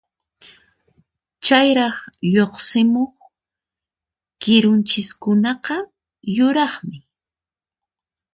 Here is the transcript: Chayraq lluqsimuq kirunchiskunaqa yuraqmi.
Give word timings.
Chayraq 1.45 1.97
lluqsimuq 2.33 3.15
kirunchiskunaqa 4.41 5.75
yuraqmi. 6.35 6.97